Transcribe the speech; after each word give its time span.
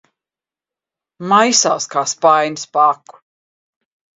Maisās 1.33 1.87
kā 1.93 2.05
spainis 2.15 2.67
pa 2.79 2.89
aku. 2.97 3.25